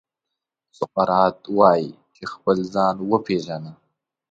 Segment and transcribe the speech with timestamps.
[0.77, 3.71] سقراط وايي چې خپل ځان وپېژنه.